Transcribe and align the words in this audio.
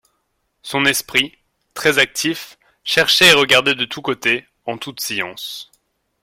Son 0.63 0.85
esprit, 0.87 1.37
très 1.75 1.99
actif, 1.99 2.57
cherchait 2.83 3.27
et 3.27 3.33
regardait 3.33 3.75
de 3.75 3.85
tous 3.85 4.01
côtés, 4.01 4.47
en 4.65 4.79
toute 4.79 4.99
science. 4.99 5.69